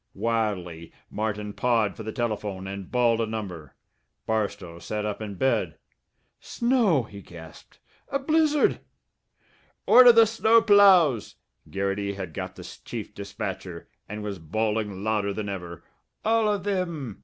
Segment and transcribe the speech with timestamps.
[0.15, 3.75] Wildly Martin pawed for the telephone and bawled a number.
[4.25, 5.77] Barstow sat up in bed.
[6.39, 7.77] "Snow!" he gasped.
[8.09, 8.79] "A blizzard!"
[9.85, 11.35] "Order the snow ploughs!"
[11.69, 15.83] Garrity had got the chief dispatcher, and was bawling louder than ever.
[16.25, 17.19] "All of thim!